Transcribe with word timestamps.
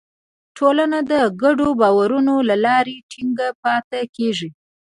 ټولنه 0.57 0.97
د 1.11 1.13
ګډو 1.41 1.67
باورونو 1.81 2.35
له 2.49 2.55
لارې 2.65 2.95
ټینګه 3.11 3.47
پاتې 3.63 4.01
کېږي. 4.15 4.49